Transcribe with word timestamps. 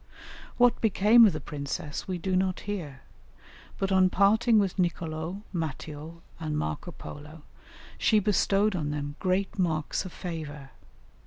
What 0.57 0.81
became 0.81 1.27
of 1.27 1.33
the 1.33 1.39
princess 1.39 2.07
we 2.07 2.17
do 2.17 2.35
not 2.35 2.61
hear, 2.61 3.01
but 3.77 3.91
on 3.91 4.09
parting 4.09 4.57
with 4.57 4.79
Nicolo, 4.79 5.43
Matteo, 5.53 6.23
and 6.39 6.57
Marco 6.57 6.91
Polo, 6.91 7.43
she 7.99 8.17
bestowed 8.17 8.75
on 8.75 8.89
them 8.89 9.15
great 9.19 9.59
marks 9.59 10.03
of 10.03 10.11
favour. 10.11 10.71